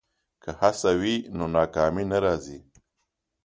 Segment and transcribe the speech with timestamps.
[0.43, 2.59] که هڅه وي نو ناکامي نه راځي.